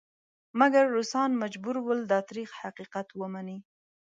[0.59, 3.57] مګر روسان مجبور ول دا تریخ حقیقت ومني.